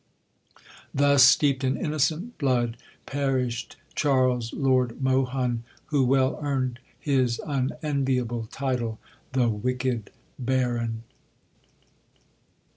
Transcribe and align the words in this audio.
Thus, 0.95 1.21
steeped 1.21 1.63
in 1.63 1.77
innocent 1.77 2.39
blood, 2.39 2.75
perished 3.05 3.75
Charles 3.93 4.51
Lord 4.51 4.99
Mohun, 4.99 5.63
who 5.85 6.03
well 6.05 6.39
earned 6.41 6.79
his 6.99 7.39
unenviable 7.45 8.47
title, 8.49 8.97
"The 9.33 9.47
wicked 9.47 10.09
Baron." 10.39 11.03